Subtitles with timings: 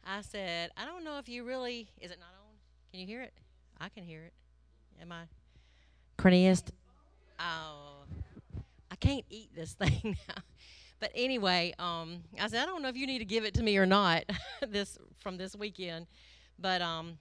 [0.05, 2.55] I said, I don't know if you really, is it not on?
[2.91, 3.33] Can you hear it?
[3.79, 4.33] I can hear it.
[5.01, 5.23] Am I?
[6.17, 6.63] Cornelius?
[7.39, 8.05] Oh,
[8.89, 10.41] I can't eat this thing now.
[10.99, 13.63] But anyway, um, I said, I don't know if you need to give it to
[13.63, 14.23] me or not
[14.67, 16.07] this from this weekend.
[16.57, 17.19] But um,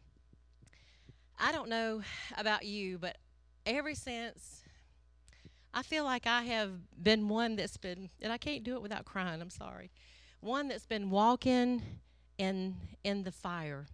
[1.38, 2.02] I don't know
[2.38, 3.18] about you, but
[3.66, 4.62] ever since
[5.74, 6.70] I feel like I have
[7.02, 9.90] been one that's been, and I can't do it without crying, I'm sorry,
[10.40, 11.82] one that's been walking
[12.38, 13.86] in in the fire.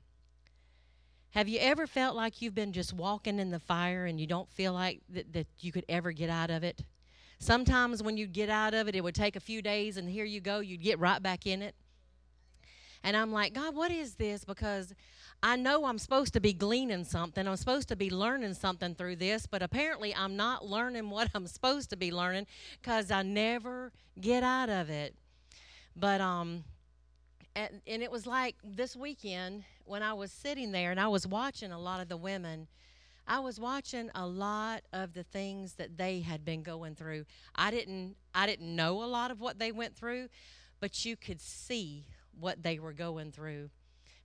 [1.31, 4.51] Have you ever felt like you've been just walking in the fire and you don't
[4.51, 6.85] feel like that, that you could ever get out of it?
[7.39, 10.25] Sometimes when you get out of it, it would take a few days, and here
[10.25, 11.75] you go, you'd get right back in it.
[13.03, 14.45] And I'm like, God, what is this?
[14.45, 14.95] Because
[15.43, 17.49] I know I'm supposed to be gleaning something.
[17.49, 21.49] I'm supposed to be learning something through this, but apparently I'm not learning what I'm
[21.49, 22.47] supposed to be learning
[22.81, 25.17] because I never get out of it.
[25.97, 26.63] But um,
[27.55, 31.27] and, and it was like this weekend when I was sitting there and I was
[31.27, 32.69] watching a lot of the women.
[33.27, 37.25] I was watching a lot of the things that they had been going through.
[37.55, 40.29] I didn't I didn't know a lot of what they went through,
[40.81, 42.07] but you could see
[42.39, 43.71] what they were going through.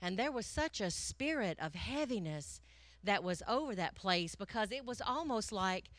[0.02, 2.62] And there was such a spirit of heaviness
[3.04, 5.90] that was over that place because it was almost like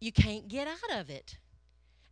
[0.00, 1.38] you can't get out of it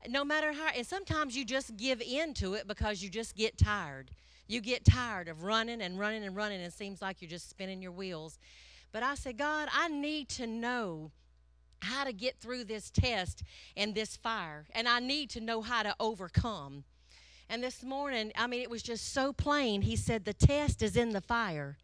[0.09, 3.57] no matter how and sometimes you just give in to it because you just get
[3.57, 4.11] tired.
[4.47, 7.49] You get tired of running and running and running and it seems like you're just
[7.49, 8.39] spinning your wheels.
[8.93, 11.11] But i said god i need to know
[11.83, 13.43] how to get through this test
[13.77, 16.85] and this fire and i need to know how to overcome.
[17.49, 19.83] And this morning i mean it was just so plain.
[19.83, 21.77] He said the test is in the fire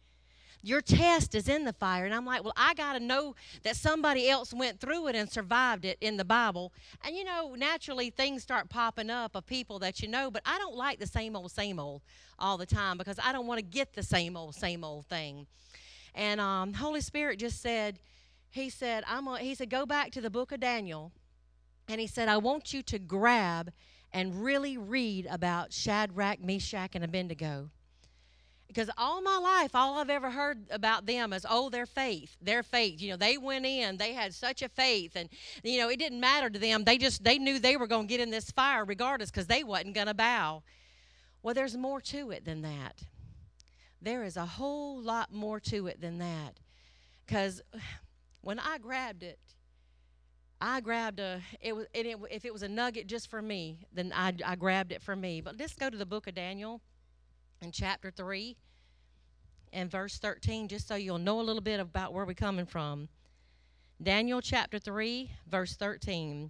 [0.61, 2.05] your test is in the fire.
[2.05, 5.29] And I'm like, well, I got to know that somebody else went through it and
[5.29, 6.71] survived it in the Bible.
[7.03, 10.57] And you know, naturally things start popping up of people that you know, but I
[10.57, 12.01] don't like the same old, same old
[12.37, 15.47] all the time because I don't want to get the same old, same old thing.
[16.13, 17.99] And um, Holy Spirit just said,
[18.49, 21.11] He said, I'm a, He said, go back to the book of Daniel.
[21.87, 23.71] And He said, I want you to grab
[24.13, 27.69] and really read about Shadrach, Meshach, and Abednego
[28.73, 32.63] because all my life all i've ever heard about them is oh their faith their
[32.63, 33.01] faith.
[33.01, 35.29] You know they went in they had such a faith and
[35.63, 36.83] you know it didn't matter to them.
[36.83, 39.63] They just they knew they were going to get in this fire regardless because they
[39.63, 40.63] wasn't going to bow.
[41.43, 43.03] Well there's more to it than that.
[44.01, 46.59] There is a whole lot more to it than that.
[47.25, 47.61] Because
[48.41, 49.39] when i grabbed it
[50.59, 54.13] I grabbed a it was it, if it was a nugget just for me, then
[54.15, 55.41] I, I grabbed it for me.
[55.41, 56.81] But let's go to the book of Daniel
[57.61, 58.57] in chapter 3
[59.71, 63.07] and verse 13, just so you'll know a little bit about where we're coming from.
[64.01, 66.49] Daniel chapter 3, verse 13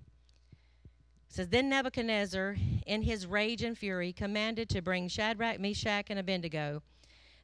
[1.28, 2.56] says, Then Nebuchadnezzar,
[2.88, 6.82] in his rage and fury, commanded to bring Shadrach, Meshach, and Abednego.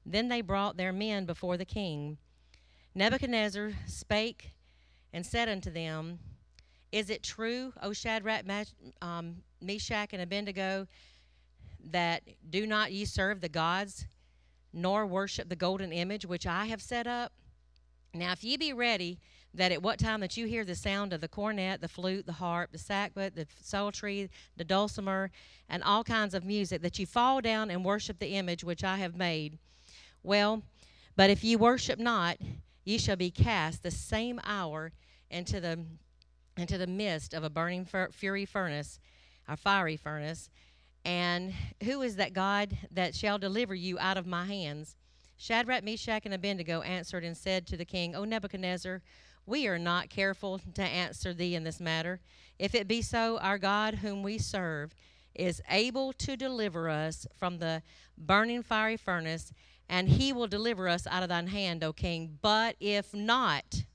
[0.06, 2.17] Then they brought their men before the king.
[2.95, 4.51] Nebuchadnezzar spake
[5.11, 6.19] and said unto them,
[6.94, 8.45] Is it true, O Shadrach,
[9.01, 10.88] um, Meshach, and Abednego,
[11.91, 14.05] that do not ye serve the gods,
[14.73, 17.31] nor worship the golden image which I have set up?
[18.13, 19.19] Now, if ye be ready,
[19.53, 22.33] that at what time that you hear the sound of the cornet, the flute, the
[22.33, 25.31] harp, the sackbut, the psaltery, the dulcimer,
[25.67, 28.97] and all kinds of music, that you fall down and worship the image which I
[28.97, 29.57] have made.
[30.23, 30.63] Well,
[31.15, 32.38] but if ye worship not,
[32.83, 34.91] ye shall be cast the same hour
[35.29, 35.79] into the
[36.55, 38.99] into the midst of a burning fur- fury furnace,
[39.47, 40.49] a fiery furnace,
[41.07, 41.53] and
[41.85, 44.98] who is that God that shall deliver you out of my hands?
[45.38, 49.01] Shadrach, Meshach, and Abednego answered and said to the king, O Nebuchadnezzar,
[49.45, 52.19] we are not careful to answer thee in this matter.
[52.59, 54.94] If it be so, our God, whom we serve,
[55.33, 57.83] is able to deliver us from the
[58.18, 59.53] burning fiery furnace,
[59.88, 62.38] and he will deliver us out of thine hand, O king.
[62.42, 63.86] But if not,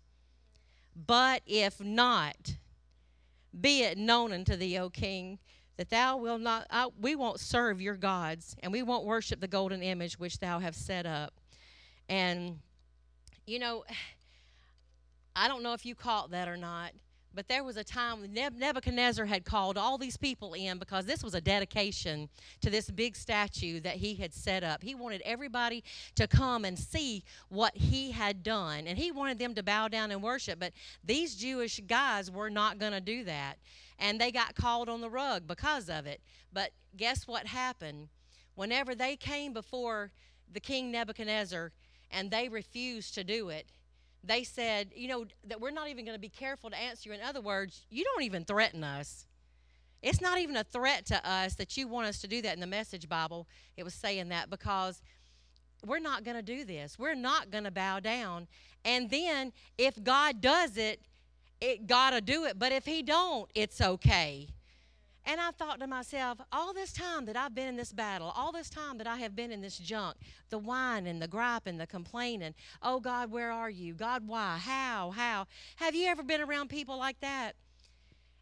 [0.96, 2.54] but if not,
[3.60, 5.38] be it known unto thee, O king,
[5.76, 9.48] that thou will not I, we won't serve your gods and we won't worship the
[9.48, 11.32] golden image which thou have set up
[12.08, 12.58] and
[13.46, 13.84] you know
[15.36, 16.92] i don't know if you caught that or not
[17.34, 21.22] But there was a time when Nebuchadnezzar had called all these people in because this
[21.22, 22.28] was a dedication
[22.60, 24.82] to this big statue that he had set up.
[24.82, 25.82] He wanted everybody
[26.16, 28.86] to come and see what he had done.
[28.86, 30.58] And he wanted them to bow down and worship.
[30.60, 30.72] But
[31.04, 33.56] these Jewish guys were not going to do that.
[34.02, 36.20] And they got called on the rug because of it.
[36.52, 38.08] But guess what happened?
[38.56, 40.10] Whenever they came before
[40.52, 41.70] the king Nebuchadnezzar
[42.10, 43.70] and they refused to do it,
[44.24, 47.14] they said, you know, that we're not even going to be careful to answer you.
[47.14, 49.26] In other words, you don't even threaten us.
[50.02, 52.60] It's not even a threat to us that you want us to do that in
[52.60, 53.46] the message Bible.
[53.76, 55.00] It was saying that because
[55.86, 56.98] we're not going to do this.
[56.98, 58.48] We're not going to bow down.
[58.84, 61.02] And then if God does it,
[61.62, 62.58] it got to do it.
[62.58, 64.48] But if he don't, it's okay.
[65.24, 68.50] And I thought to myself, all this time that I've been in this battle, all
[68.50, 70.16] this time that I have been in this junk,
[70.50, 73.94] the whining, the griping, the complaining, oh God, where are you?
[73.94, 74.58] God, why?
[74.58, 75.12] How?
[75.12, 75.46] How?
[75.76, 77.52] Have you ever been around people like that?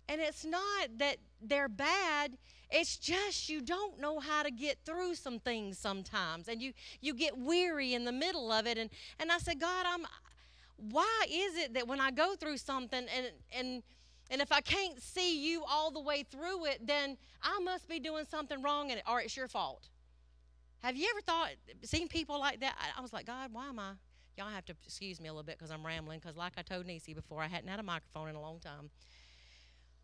[0.08, 2.38] And it's not that they're bad,
[2.70, 6.48] it's just you don't know how to get through some things sometimes.
[6.48, 8.78] And you you get weary in the middle of it.
[8.78, 8.88] And
[9.18, 10.06] and I said, God, I'm
[10.90, 13.82] why is it that when I go through something and and
[14.30, 17.98] and if I can't see you all the way through it, then I must be
[17.98, 19.88] doing something wrong and, or it's your fault.
[20.82, 21.50] Have you ever thought,
[21.82, 22.76] seen people like that?
[22.78, 23.92] I, I was like, God, why am I?
[24.38, 26.20] Y'all have to excuse me a little bit because I'm rambling.
[26.20, 28.88] Because, like I told Nisi before, I hadn't had a microphone in a long time.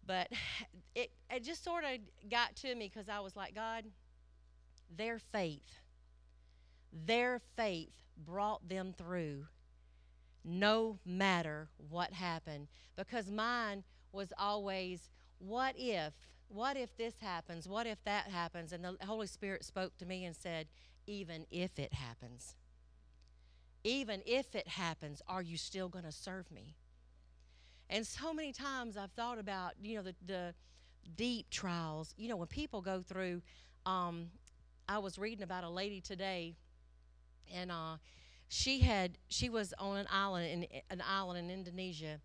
[0.05, 0.28] But
[0.96, 3.84] it, it just sort of got to me because I was like, God,
[4.94, 5.81] their faith,
[6.93, 7.94] their faith
[8.26, 9.46] brought them through
[10.47, 12.69] no matter what happened.
[12.97, 13.83] Because mine
[14.13, 16.15] was always, what if?
[16.49, 17.69] What if this happens?
[17.69, 18.73] What if that happens?
[18.73, 20.69] And the Holy Spirit spoke to me and said,
[21.07, 22.55] even if it happens,
[23.83, 26.77] even if it happens, are you still going to serve me?
[27.91, 30.55] And so many times I've thought about, you know, the, the
[31.17, 32.15] deep trials.
[32.17, 33.43] You know, when people go through,
[33.85, 34.27] um,
[34.89, 36.55] I was reading about a lady today,
[37.53, 37.97] and uh,
[38.49, 42.21] she had she was on an island in an island in Indonesia,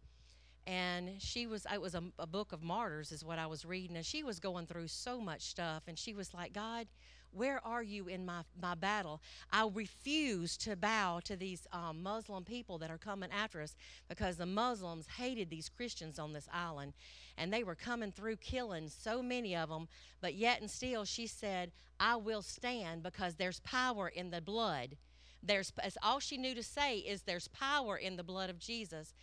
[0.68, 3.98] and she was it was a, a, book of martyrs is what i was reading
[3.98, 6.88] and she was going through so much stuff and she was like god
[7.34, 9.22] where are you in my, my battle?
[9.54, 13.76] I refuse to bow to these um, muslim people that are coming after us
[14.08, 16.94] because the muslims hated these christians on this island
[17.38, 19.88] and they were coming through killing so many of them
[20.20, 24.98] but yet and still she said i will stand because there's power in the blood
[25.44, 25.72] there's
[26.04, 29.14] all she knew to say is there's power in the blood of jesus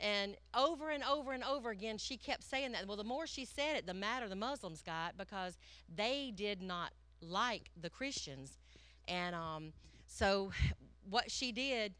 [0.00, 2.86] and over and over and over again, she kept saying that.
[2.86, 5.58] Well, the more she said it, the madder the Muslims got because
[5.94, 8.58] they did not like the Christians.
[9.08, 9.72] And um,
[10.06, 10.52] so,
[11.10, 11.94] what she did,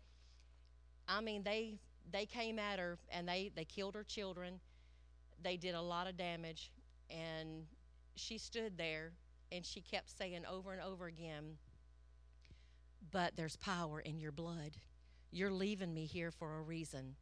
[1.09, 1.79] I mean, they
[2.11, 4.61] they came at her and they they killed her children.
[5.43, 6.71] They did a lot of damage,
[7.11, 7.65] and
[8.15, 9.13] she stood there
[9.51, 11.57] and she kept saying over and over again,
[13.11, 14.77] "But there's power in your blood.
[15.31, 17.17] You're leaving me here for a reason."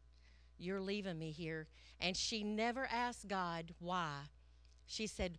[0.58, 1.66] You're leaving me here.
[2.00, 4.20] And she never asked God why.
[4.86, 5.38] She said,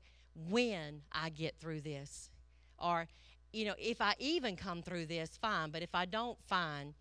[0.50, 2.30] When I get through this.
[2.78, 3.08] Or,
[3.52, 5.72] you know, if I even come through this, fine.
[5.72, 6.94] But if I don't, fine.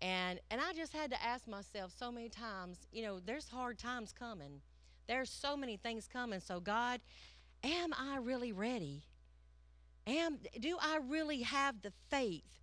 [0.00, 3.78] And, and I just had to ask myself so many times, you know, there's hard
[3.78, 4.60] times coming.
[5.06, 6.40] There's so many things coming.
[6.40, 7.00] So, God,
[7.62, 9.04] am I really ready?
[10.06, 12.61] Am, do I really have the faith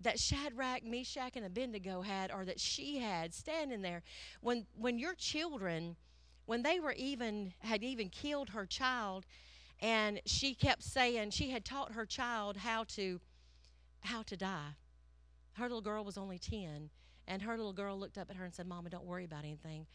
[0.00, 4.02] that Shadrach, Meshach, and Abednego had, or that she had standing there.
[4.40, 5.96] When when your children,
[6.46, 9.26] when they were even had even killed her child,
[9.80, 13.20] and she kept saying she had taught her child how to
[14.00, 14.76] how to die.
[15.54, 16.90] Her little girl was only ten,
[17.26, 19.86] and her little girl looked up at her and said, "Mama, don't worry about anything.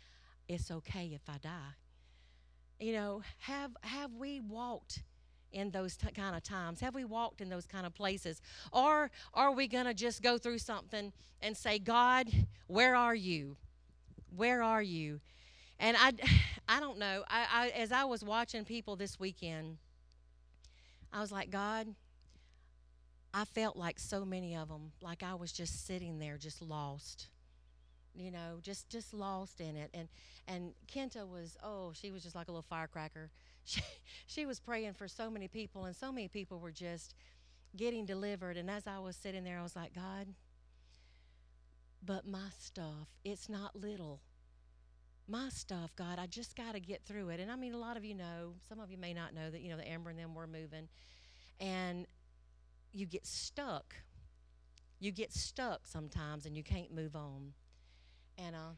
[0.47, 1.73] It's okay if I die."
[2.79, 5.03] You know, have have we walked?
[5.51, 6.79] In those t- kind of times?
[6.81, 8.41] Have we walked in those kind of places?
[8.71, 11.11] Or are we going to just go through something
[11.41, 12.29] and say, God,
[12.67, 13.57] where are you?
[14.35, 15.21] Where are you?
[15.79, 16.13] And I,
[16.67, 17.23] I don't know.
[17.29, 19.77] I, I, as I was watching people this weekend,
[21.13, 21.87] I was like, God,
[23.33, 27.27] I felt like so many of them, like I was just sitting there, just lost
[28.17, 30.07] you know just just lost in it and
[30.47, 33.29] and kenta was oh she was just like a little firecracker
[33.65, 33.81] she,
[34.27, 37.13] she was praying for so many people, and so many people were just
[37.75, 38.57] getting delivered.
[38.57, 40.27] And as I was sitting there, I was like, God,
[42.03, 44.21] but my stuff, it's not little.
[45.27, 47.39] My stuff, God, I just got to get through it.
[47.39, 49.61] And I mean, a lot of you know, some of you may not know that,
[49.61, 50.87] you know, the Amber and them were moving.
[51.59, 52.05] And
[52.93, 53.95] you get stuck.
[54.99, 57.53] You get stuck sometimes and you can't move on.
[58.37, 58.75] And uh,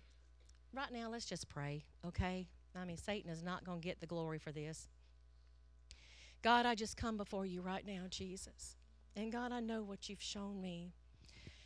[0.74, 2.48] right now, let's just pray, okay?
[2.78, 4.88] I mean, Satan is not going to get the glory for this.
[6.42, 8.76] God, I just come before you right now, Jesus.
[9.16, 10.92] And God, I know what you've shown me.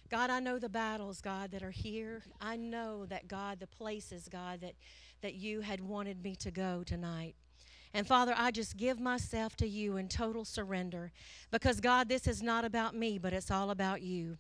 [0.10, 2.24] God, I know the battles, God, that are here.
[2.42, 4.74] I know that, God, the places, God, that,
[5.22, 7.36] that you had wanted me to go tonight.
[7.94, 11.12] And Father, I just give myself to you in total surrender
[11.50, 14.38] because, God, this is not about me, but it's all about you.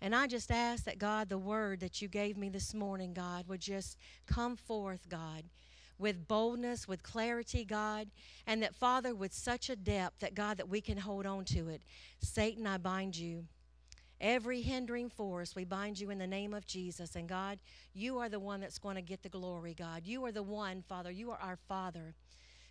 [0.00, 3.48] And I just ask that, God, the word that you gave me this morning, God,
[3.48, 3.96] would just
[4.26, 5.44] come forth, God,
[5.98, 8.08] with boldness, with clarity, God,
[8.46, 11.68] and that, Father, with such a depth that, God, that we can hold on to
[11.68, 11.82] it.
[12.20, 13.44] Satan, I bind you.
[14.20, 17.14] Every hindering force, we bind you in the name of Jesus.
[17.16, 17.58] And God,
[17.92, 20.02] you are the one that's going to get the glory, God.
[20.06, 21.10] You are the one, Father.
[21.10, 22.14] You are our Father.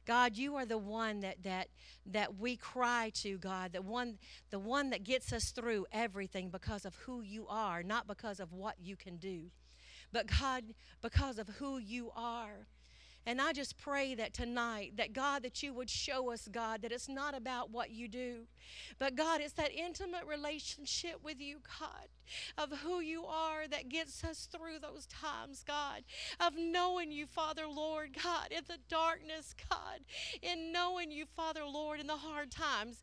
[0.05, 1.67] God, you are the one that that
[2.07, 4.17] that we cry to, God, the one
[4.49, 8.51] the one that gets us through everything because of who you are, not because of
[8.51, 9.51] what you can do.
[10.11, 10.63] But God,
[11.01, 12.67] because of who you are.
[13.25, 16.91] And I just pray that tonight, that God, that you would show us, God, that
[16.91, 18.47] it's not about what you do,
[18.99, 22.07] but God, it's that intimate relationship with you, God,
[22.57, 26.03] of who you are that gets us through those times, God,
[26.39, 29.99] of knowing you, Father, Lord, God, in the darkness, God,
[30.41, 33.01] in knowing you, Father, Lord, in the hard times.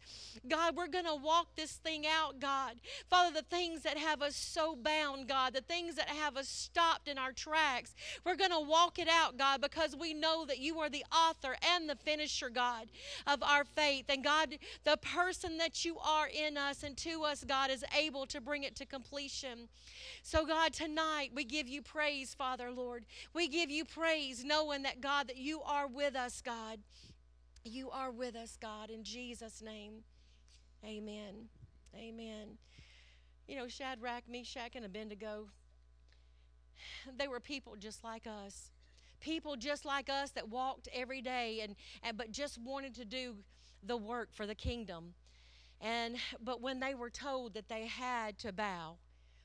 [0.49, 2.75] God, we're going to walk this thing out, God.
[3.09, 7.09] Father, the things that have us so bound, God, the things that have us stopped
[7.09, 10.79] in our tracks, we're going to walk it out, God, because we know that you
[10.79, 12.87] are the author and the finisher, God,
[13.27, 14.07] of our faith.
[14.09, 18.27] And God, the person that you are in us and to us, God, is able
[18.27, 19.69] to bring it to completion.
[20.23, 23.05] So, God, tonight we give you praise, Father, Lord.
[23.35, 26.79] We give you praise knowing that, God, that you are with us, God.
[27.65, 30.05] You are with us, God, in Jesus' name.
[30.85, 31.49] Amen.
[31.95, 32.59] Amen.
[33.49, 35.49] You know, Shadrach, Meshach, and Abednego,
[37.19, 38.71] they were people just like us.
[39.21, 43.35] People just like us that walked every day and, and but just wanted to do
[43.83, 45.15] the work for the kingdom.
[45.81, 48.97] And but when they were told that they had to bow,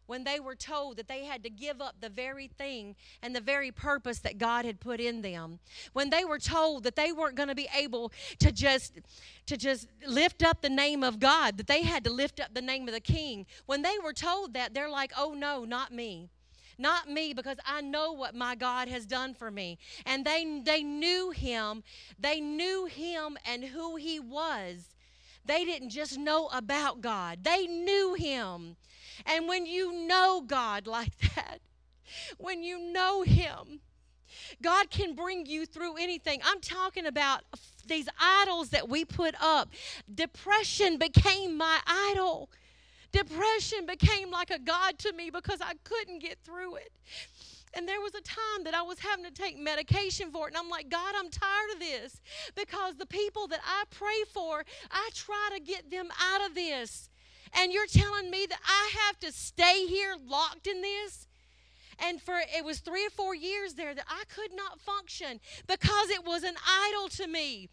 [0.07, 3.41] when they were told that they had to give up the very thing and the
[3.41, 5.59] very purpose that God had put in them
[5.93, 8.99] when they were told that they weren't going to be able to just
[9.47, 12.61] to just lift up the name of God that they had to lift up the
[12.61, 16.29] name of the king when they were told that they're like oh no not me
[16.77, 19.77] not me because I know what my God has done for me.
[20.05, 21.83] And they they knew him.
[22.19, 24.94] They knew him and who he was.
[25.45, 27.43] They didn't just know about God.
[27.43, 28.77] They knew him.
[29.25, 31.59] And when you know God like that,
[32.37, 33.79] when you know Him,
[34.61, 36.41] God can bring you through anything.
[36.45, 37.43] I'm talking about
[37.87, 39.69] these idols that we put up.
[40.13, 42.49] Depression became my idol.
[43.11, 46.91] Depression became like a God to me because I couldn't get through it.
[47.75, 50.51] And there was a time that I was having to take medication for it.
[50.51, 52.21] And I'm like, God, I'm tired of this
[52.55, 57.09] because the people that I pray for, I try to get them out of this.
[57.53, 61.27] And you're telling me that I have to stay here locked in this?
[61.99, 66.09] And for it was three or four years there that I could not function because
[66.09, 66.55] it was an
[66.87, 67.69] idol to me.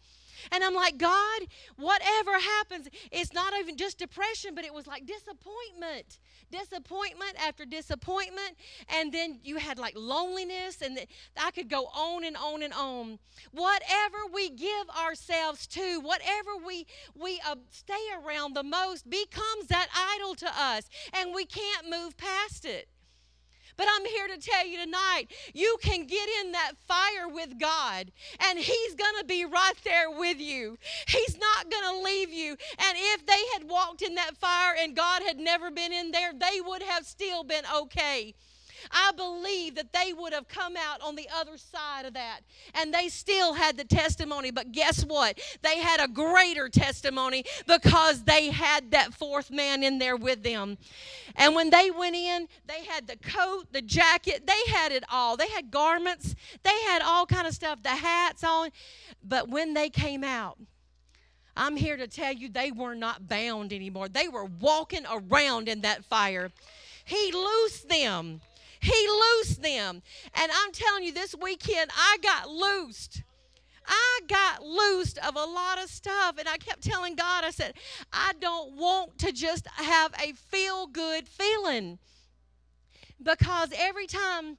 [0.51, 1.41] And I'm like, God,
[1.77, 6.19] whatever happens, it's not even just depression, but it was like disappointment.
[6.51, 8.55] Disappointment after disappointment.
[8.89, 10.99] And then you had like loneliness, and
[11.41, 13.19] I could go on and on and on.
[13.51, 16.85] Whatever we give ourselves to, whatever we,
[17.15, 22.17] we uh, stay around the most, becomes that idol to us, and we can't move
[22.17, 22.87] past it.
[23.77, 28.11] But I'm here to tell you tonight you can get in that fire with God,
[28.39, 30.77] and He's going to be right there with you.
[31.07, 32.51] He's not going to leave you.
[32.51, 36.33] And if they had walked in that fire and God had never been in there,
[36.33, 38.35] they would have still been okay.
[38.91, 42.41] I believe that they would have come out on the other side of that
[42.75, 44.51] and they still had the testimony.
[44.51, 45.39] But guess what?
[45.61, 50.77] They had a greater testimony because they had that fourth man in there with them.
[51.35, 55.37] And when they went in, they had the coat, the jacket, they had it all.
[55.37, 58.69] They had garments, they had all kind of stuff, the hats on.
[59.23, 60.57] But when they came out,
[61.55, 64.09] I'm here to tell you they were not bound anymore.
[64.09, 66.51] They were walking around in that fire.
[67.05, 68.41] He loosed them.
[68.83, 70.01] He loosed them.
[70.33, 73.23] And I'm telling you, this weekend, I got loosed.
[73.87, 76.37] I got loosed of a lot of stuff.
[76.37, 77.75] And I kept telling God, I said,
[78.11, 81.97] I don't want to just have a feel good feeling.
[83.21, 84.57] Because every time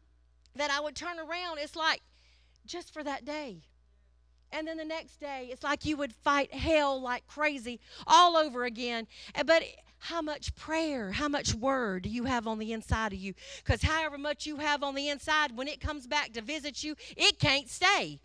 [0.57, 2.01] that I would turn around, it's like
[2.65, 3.59] just for that day.
[4.53, 8.65] And then the next day, it's like you would fight hell like crazy all over
[8.65, 9.07] again.
[9.45, 9.65] But
[10.05, 13.33] how much prayer, how much word do you have on the inside of you?
[13.65, 16.95] Because however much you have on the inside, when it comes back to visit you,
[17.17, 18.21] it can't stay.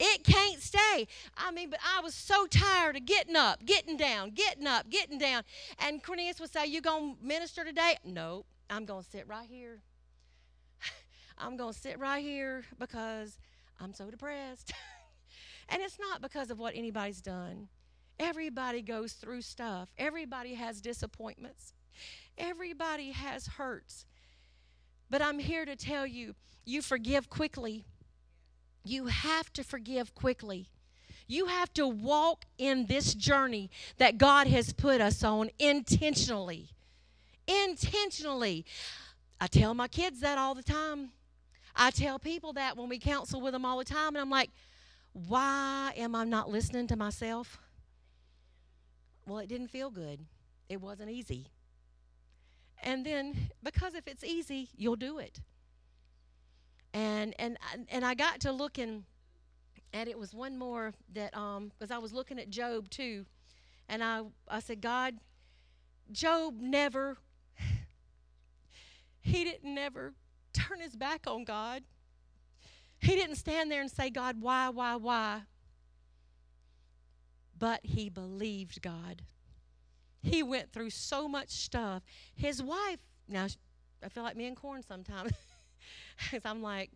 [0.00, 1.06] It can't stay.
[1.36, 5.16] I mean, but I was so tired of getting up, getting down, getting up, getting
[5.16, 5.44] down.
[5.78, 7.96] And Cornelius would say, You going to minister today?
[8.04, 9.78] No, I'm going to sit right here.
[11.38, 13.38] I'm going to sit right here because
[13.78, 14.72] I'm so depressed.
[15.68, 17.68] and it's not because of what anybody's done.
[18.20, 21.72] Everybody goes through stuff, everybody has disappointments,
[22.38, 24.04] everybody has hurts.
[25.08, 27.84] But I'm here to tell you, you forgive quickly
[28.84, 30.68] you have to forgive quickly.
[31.26, 36.70] You have to walk in this journey that God has put us on intentionally.
[37.46, 38.64] Intentionally.
[39.40, 41.10] I tell my kids that all the time.
[41.76, 44.50] I tell people that when we counsel with them all the time, and I'm like,
[45.12, 47.58] why am I not listening to myself?
[49.30, 50.26] Well, it didn't feel good.
[50.68, 51.46] It wasn't easy.
[52.82, 55.40] And then, because if it's easy, you'll do it
[56.92, 57.58] and and
[57.88, 59.04] and I got to looking,
[59.92, 63.26] and it was one more that um because I was looking at Job too,
[63.88, 65.14] and I I said God,
[66.12, 67.18] Job never.
[69.22, 70.14] He didn't never
[70.54, 71.82] turn his back on God.
[73.00, 75.42] He didn't stand there and say, God, why, why, why?
[77.60, 79.22] But he believed God.
[80.22, 82.02] He went through so much stuff.
[82.34, 82.98] His wife,
[83.28, 83.46] now
[84.04, 85.32] I feel like me and Corn sometimes.
[86.30, 86.90] Because I'm like,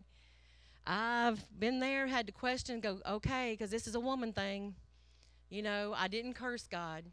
[0.85, 4.75] I've been there, had to question, go, okay, because this is a woman thing.
[5.49, 7.05] You know, I didn't curse God,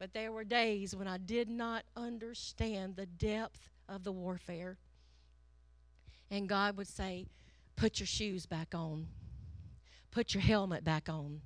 [0.00, 4.78] but there were days when I did not understand the depth of the warfare.
[6.32, 7.26] And God would say,
[7.76, 9.06] put your shoes back on,
[10.10, 11.42] put your helmet back on.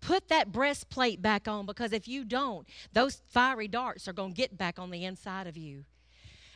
[0.00, 4.36] Put that breastplate back on because if you don't, those fiery darts are going to
[4.36, 5.84] get back on the inside of you.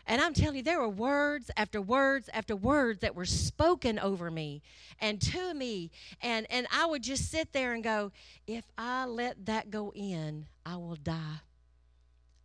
[0.08, 4.30] And I'm telling you, there were words after words after words that were spoken over
[4.30, 4.62] me
[5.00, 5.90] and to me.
[6.22, 8.10] And, and I would just sit there and go,
[8.46, 11.40] if I let that go in, I will die.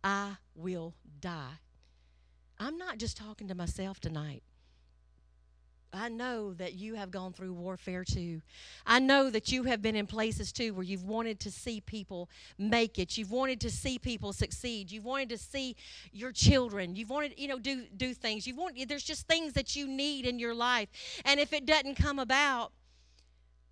[0.02, 1.58] I will die.
[2.60, 4.42] I'm not just talking to myself tonight.
[5.94, 8.42] I know that you have gone through warfare too.
[8.86, 12.28] I know that you have been in places too where you've wanted to see people
[12.58, 13.16] make it.
[13.16, 14.90] You've wanted to see people succeed.
[14.90, 15.76] You've wanted to see
[16.12, 16.96] your children.
[16.96, 18.46] You've wanted, you know, do do things.
[18.46, 20.88] You want there's just things that you need in your life.
[21.24, 22.72] And if it doesn't come about,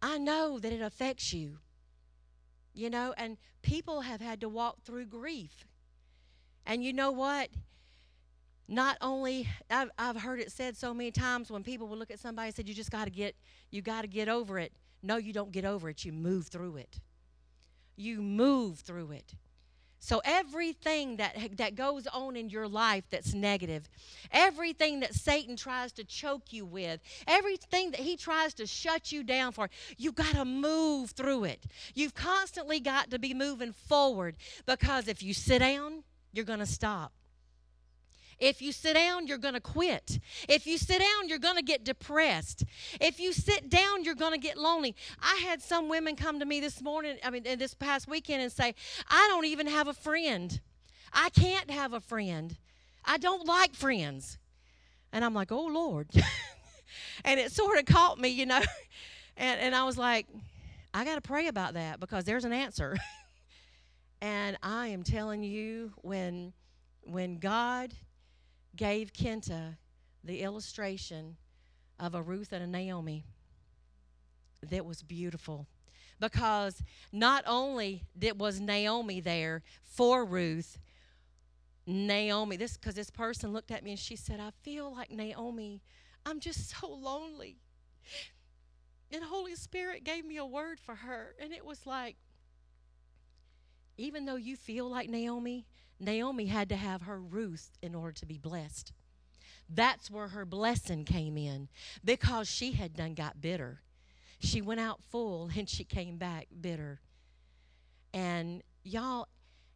[0.01, 1.59] I know that it affects you.
[2.75, 5.67] You know, and people have had to walk through grief.
[6.65, 7.51] And you know what?
[8.73, 12.19] Not only I've, I've heard it said so many times when people will look at
[12.19, 13.37] somebody and said you just got to get
[13.71, 14.73] you got to get over it.
[15.03, 16.05] No you don't get over it.
[16.05, 16.99] You move through it.
[17.97, 19.35] You move through it.
[19.99, 23.89] So everything that that goes on in your life that's negative
[24.33, 29.23] everything that satan tries to choke you with everything that he tries to shut you
[29.23, 31.67] down for you've got to move through it.
[31.95, 36.67] You've constantly got to be moving forward because if you sit down you're going to
[36.67, 37.13] stop
[38.43, 40.19] if you sit down, you're going to quit.
[40.49, 42.65] If you sit down, you're going to get depressed.
[43.01, 44.97] If you sit down, you're going to get lonely.
[45.23, 48.51] I had some women come to me this morning, I mean, this past weekend, and
[48.51, 48.75] say,
[49.09, 50.61] I don't even have a friend.
[51.13, 52.57] I can't have a friend.
[53.05, 54.39] I don't like friends.
[55.13, 56.09] And I'm like, oh, Lord.
[57.25, 58.61] and it sort of caught me, you know.
[59.35, 60.27] And, and I was like,
[60.93, 62.99] I got to pray about that because there's an answer.
[64.21, 66.53] and I am telling you, when
[67.05, 67.95] when God
[68.77, 69.77] gave Kenta
[70.25, 71.37] the illustration
[71.99, 73.25] of a Ruth and a Naomi
[74.63, 75.67] that was beautiful.
[76.21, 76.83] Because
[77.13, 80.79] not only did was Naomi there for Ruth
[81.85, 85.83] Naomi this because this person looked at me and she said I feel like Naomi
[86.25, 87.57] I'm just so lonely.
[89.11, 92.17] And Holy Spirit gave me a word for her and it was like
[93.99, 95.67] even though you feel like Naomi
[96.03, 98.93] Naomi had to have her Ruth in order to be blessed.
[99.69, 101.69] That's where her blessing came in
[102.05, 103.81] because she had done got bitter.
[104.41, 107.01] She went out full and she came back bitter.
[108.13, 109.29] And y'all,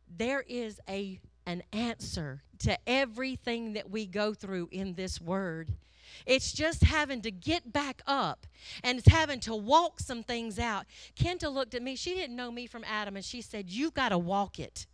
[0.08, 5.70] there is a an answer to everything that we go through in this word.
[6.26, 8.46] It's just having to get back up
[8.82, 10.86] and it's having to walk some things out.
[11.16, 11.94] Kenta looked at me.
[11.94, 14.86] She didn't know me from Adam, and she said, You got to walk it.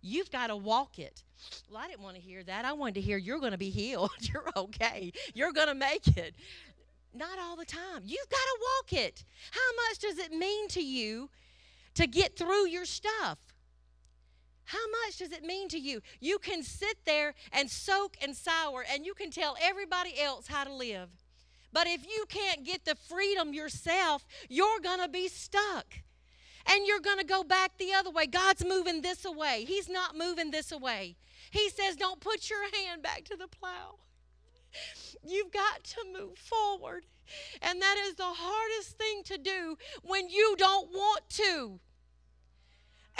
[0.00, 1.22] You've got to walk it.
[1.70, 2.64] Well, I didn't want to hear that.
[2.64, 4.10] I wanted to hear you're going to be healed.
[4.20, 5.12] you're okay.
[5.34, 6.34] You're going to make it.
[7.14, 8.02] Not all the time.
[8.04, 9.24] You've got to walk it.
[9.50, 11.30] How much does it mean to you
[11.94, 13.38] to get through your stuff?
[14.64, 16.02] How much does it mean to you?
[16.20, 20.64] You can sit there and soak and sour, and you can tell everybody else how
[20.64, 21.08] to live.
[21.72, 25.86] But if you can't get the freedom yourself, you're going to be stuck.
[26.70, 28.26] And you're going to go back the other way.
[28.26, 29.64] God's moving this away.
[29.66, 31.16] He's not moving this away.
[31.50, 33.98] He says, Don't put your hand back to the plow.
[35.26, 37.06] You've got to move forward.
[37.62, 41.80] And that is the hardest thing to do when you don't want to.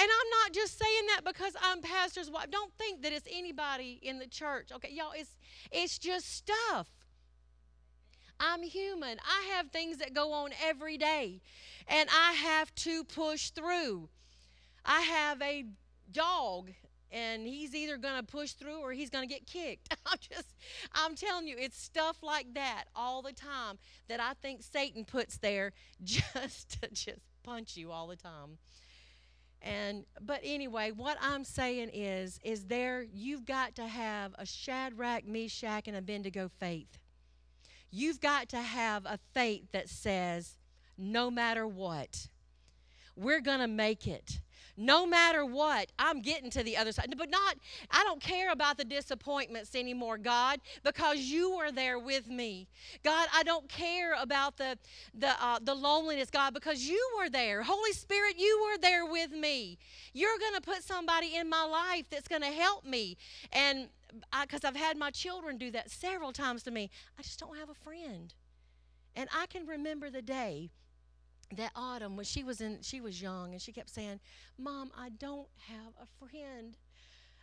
[0.00, 2.50] And I'm not just saying that because I'm pastor's wife.
[2.50, 4.70] Don't think that it's anybody in the church.
[4.72, 5.36] Okay, y'all, it's
[5.72, 6.88] it's just stuff.
[8.40, 9.18] I'm human.
[9.20, 11.40] I have things that go on every day,
[11.86, 14.08] and I have to push through.
[14.84, 15.64] I have a
[16.10, 16.70] dog,
[17.10, 19.94] and he's either going to push through or he's going to get kicked.
[20.06, 20.54] I'm just,
[20.92, 25.38] I'm telling you, it's stuff like that all the time that I think Satan puts
[25.38, 25.72] there
[26.02, 28.58] just to just punch you all the time.
[29.60, 35.26] And but anyway, what I'm saying is, is there you've got to have a Shadrach,
[35.26, 36.98] Meshach, and Abednego faith.
[37.90, 40.56] You've got to have a faith that says,
[40.96, 42.28] no matter what,
[43.16, 44.40] we're gonna make it
[44.78, 47.12] no matter what, I'm getting to the other side.
[47.18, 47.56] But not,
[47.90, 52.68] I don't care about the disappointments anymore, God, because you were there with me.
[53.02, 54.78] God, I don't care about the
[55.12, 57.64] the uh, the loneliness, God, because you were there.
[57.64, 59.78] Holy Spirit, you were there with me.
[60.14, 63.16] You're going to put somebody in my life that's going to help me,
[63.52, 63.88] and
[64.42, 67.68] because I've had my children do that several times to me, I just don't have
[67.68, 68.34] a friend.
[69.16, 70.70] And I can remember the day
[71.56, 74.20] that autumn when she was in she was young and she kept saying
[74.58, 76.76] mom i don't have a friend.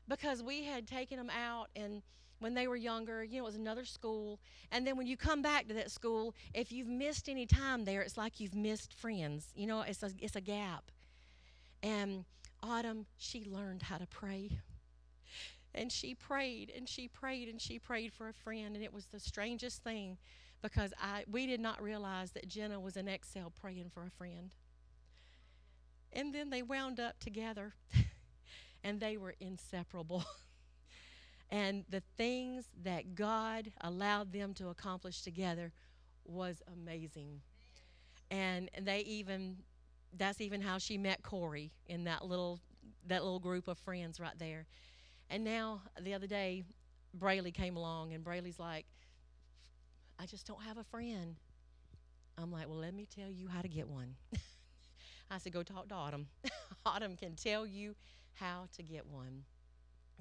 [0.08, 2.04] Because we had taken them out and
[2.38, 4.40] when they were younger you know it was another school.
[4.72, 8.02] And then when you come back to that school if you've missed any time there
[8.02, 9.48] it's like you've missed friends.
[9.56, 10.92] You know it's a, it's a gap.
[11.82, 12.26] And
[12.62, 14.60] autumn she learned how to pray
[15.76, 19.06] and she prayed and she prayed and she prayed for a friend and it was
[19.08, 20.18] the strangest thing
[20.62, 24.56] because I we did not realize that Jenna was in Excel praying for a friend.
[26.12, 27.74] And then they wound up together
[28.84, 30.24] and they were inseparable.
[31.52, 35.74] and the things that God allowed them to accomplish together
[36.26, 37.42] was amazing.
[38.32, 39.58] And they even
[40.18, 42.60] that's even how she met Corey in that little
[43.08, 44.66] that little group of friends right there.
[45.30, 46.64] And now the other day
[47.14, 48.86] Brayley came along and Brayley's like,
[50.20, 51.36] I just don't have a friend.
[52.38, 54.16] I'm like, well, let me tell you how to get one.
[55.32, 56.28] I said, go talk to Autumn.
[56.86, 57.96] Autumn can tell you
[58.34, 59.44] how to get one.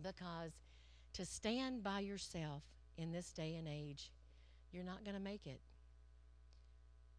[0.00, 0.52] Because
[1.14, 2.62] to stand by yourself
[2.96, 4.10] in this day and age,
[4.72, 5.60] you're not going to make it.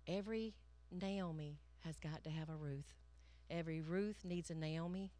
[0.07, 0.53] Every
[0.91, 2.93] Naomi has got to have a Ruth.
[3.49, 5.11] Every Ruth needs a Naomi.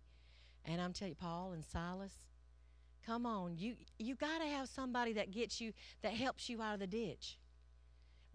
[0.66, 2.14] And I'm telling you, Paul and Silas,
[3.06, 6.74] come on, you you got to have somebody that gets you that helps you out
[6.74, 7.38] of the ditch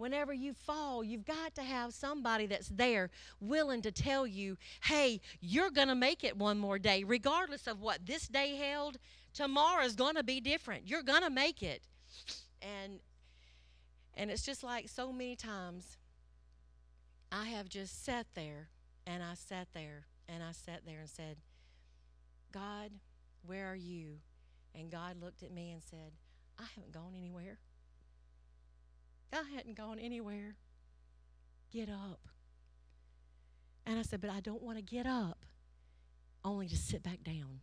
[0.00, 5.20] whenever you fall, you've got to have somebody that's there willing to tell you, hey,
[5.40, 7.04] you're going to make it one more day.
[7.04, 8.96] Regardless of what this day held,
[9.34, 10.88] tomorrow is going to be different.
[10.88, 11.82] You're going to make it.
[12.62, 13.00] And
[14.14, 15.96] and it's just like so many times
[17.30, 18.68] I have just sat there
[19.06, 21.36] and I sat there and I sat there and said,
[22.52, 22.90] God,
[23.46, 24.16] where are you?
[24.74, 26.12] And God looked at me and said,
[26.58, 27.58] I haven't gone anywhere.
[29.32, 30.56] I hadn't gone anywhere.
[31.72, 32.20] Get up.
[33.86, 35.44] And I said, But I don't want to get up
[36.44, 37.60] only to sit back down.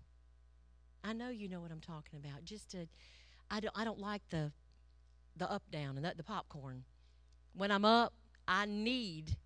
[1.03, 2.43] I know you know what I'm talking about.
[2.43, 2.87] Just to,
[3.49, 4.51] I don't, I don't like the,
[5.35, 6.83] the up down and the, the popcorn.
[7.53, 8.13] When I'm up,
[8.47, 9.37] I need,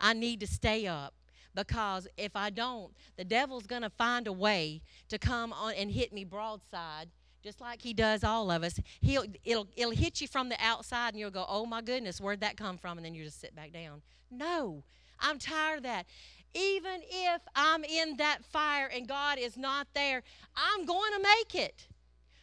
[0.00, 1.14] I need to stay up
[1.56, 5.90] because if I don't, the devil's going to find a way to come on and
[5.90, 7.08] hit me broadside
[7.42, 8.80] just like he does all of us.
[9.00, 12.40] He'll it'll it'll hit you from the outside and you'll go, "Oh my goodness, where'd
[12.40, 14.02] that come from?" and then you just sit back down.
[14.30, 14.82] No.
[15.20, 16.06] I'm tired of that.
[16.54, 20.22] Even if I'm in that fire and God is not there,
[20.56, 21.86] I'm going to make it.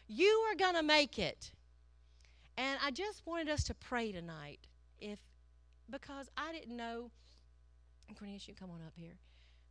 [0.07, 1.51] You are going to make it.
[2.57, 4.59] And I just wanted us to pray tonight
[4.99, 5.19] if
[5.89, 7.11] because I didn't know
[8.17, 9.17] Cornelius, you come on up here.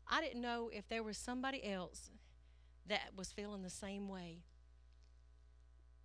[0.08, 2.10] I didn't know if there was somebody else
[2.86, 4.42] that was feeling the same way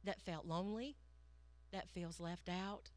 [0.03, 0.95] that felt lonely,
[1.71, 2.89] that feels left out.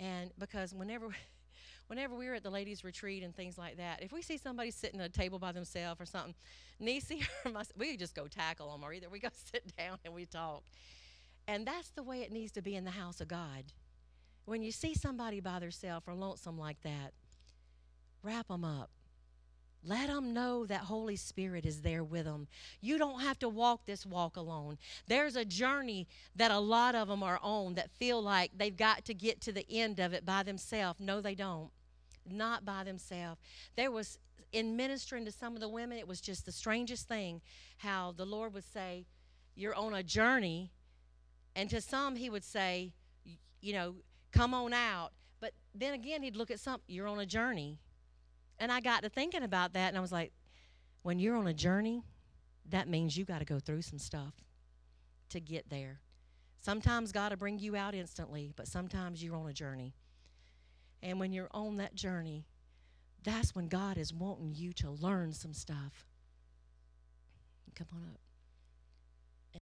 [0.00, 1.08] And because whenever
[1.88, 4.70] whenever we are at the ladies' retreat and things like that, if we see somebody
[4.70, 6.34] sitting at a table by themselves or something,
[6.78, 10.14] Nisi or myself, we just go tackle them, or either we go sit down and
[10.14, 10.62] we talk.
[11.46, 13.64] And that's the way it needs to be in the house of God.
[14.44, 17.12] When you see somebody by themselves or lonesome like that,
[18.22, 18.90] wrap them up.
[19.84, 22.48] Let them know that Holy Spirit is there with them.
[22.80, 24.76] You don't have to walk this walk alone.
[25.06, 29.04] There's a journey that a lot of them are on that feel like they've got
[29.04, 31.00] to get to the end of it by themselves.
[31.00, 31.70] No, they don't.
[32.28, 33.40] Not by themselves.
[33.76, 34.18] There was,
[34.52, 37.40] in ministering to some of the women, it was just the strangest thing
[37.78, 39.06] how the Lord would say,
[39.54, 40.72] You're on a journey.
[41.54, 42.92] And to some, He would say,
[43.60, 43.94] You know,
[44.32, 45.12] come on out.
[45.40, 47.78] But then again, He'd look at some, You're on a journey
[48.58, 50.32] and I got to thinking about that, and I was like,
[51.02, 52.02] when you're on a journey,
[52.70, 54.34] that means you got to go through some stuff
[55.30, 56.00] to get there.
[56.60, 59.94] Sometimes God will bring you out instantly, but sometimes you're on a journey.
[61.02, 62.46] And when you're on that journey,
[63.22, 66.06] that's when God is wanting you to learn some stuff.
[67.74, 68.27] Come on up.